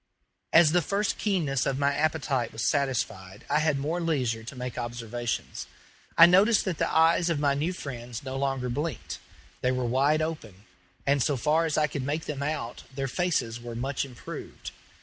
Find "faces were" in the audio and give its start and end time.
13.07-13.75